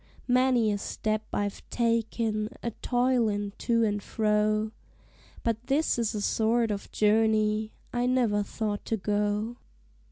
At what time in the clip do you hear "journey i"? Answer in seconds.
6.91-8.07